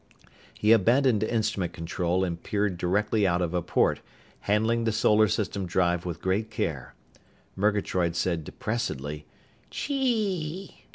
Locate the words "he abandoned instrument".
0.55-1.73